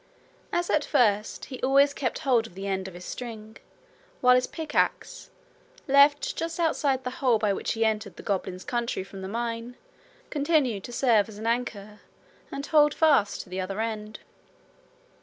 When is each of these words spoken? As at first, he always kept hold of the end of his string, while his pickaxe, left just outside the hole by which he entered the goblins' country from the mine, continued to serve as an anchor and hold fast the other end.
As 0.51 0.71
at 0.71 0.83
first, 0.83 1.45
he 1.45 1.61
always 1.61 1.93
kept 1.93 2.17
hold 2.25 2.47
of 2.47 2.55
the 2.55 2.65
end 2.65 2.87
of 2.87 2.95
his 2.95 3.05
string, 3.05 3.57
while 4.19 4.33
his 4.33 4.47
pickaxe, 4.47 5.29
left 5.87 6.35
just 6.35 6.59
outside 6.59 7.03
the 7.03 7.11
hole 7.21 7.37
by 7.37 7.53
which 7.53 7.73
he 7.73 7.85
entered 7.85 8.15
the 8.15 8.23
goblins' 8.23 8.65
country 8.65 9.03
from 9.03 9.21
the 9.21 9.27
mine, 9.27 9.75
continued 10.31 10.83
to 10.85 10.91
serve 10.91 11.29
as 11.29 11.37
an 11.37 11.45
anchor 11.45 11.99
and 12.51 12.65
hold 12.65 12.95
fast 12.95 13.45
the 13.47 13.61
other 13.61 13.79
end. 13.79 14.21